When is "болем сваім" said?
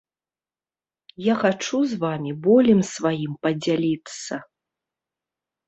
2.49-3.39